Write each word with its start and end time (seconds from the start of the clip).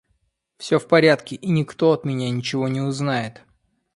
Все 0.57 0.79
в 0.79 0.87
порядке, 0.87 1.35
и 1.35 1.51
никто 1.51 1.91
от 1.91 2.05
меня 2.05 2.27
ничего 2.31 2.67
не 2.67 2.81
узнает». 2.81 3.43